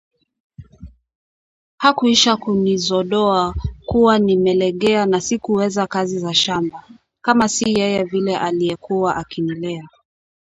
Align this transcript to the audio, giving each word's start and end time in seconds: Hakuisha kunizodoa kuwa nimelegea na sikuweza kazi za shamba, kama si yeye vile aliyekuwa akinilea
Hakuisha 1.77 2.37
kunizodoa 2.37 3.55
kuwa 3.85 4.19
nimelegea 4.19 5.05
na 5.05 5.21
sikuweza 5.21 5.87
kazi 5.87 6.19
za 6.19 6.33
shamba, 6.33 6.83
kama 7.21 7.49
si 7.49 7.79
yeye 7.79 8.03
vile 8.03 8.37
aliyekuwa 8.37 9.15
akinilea 9.15 9.89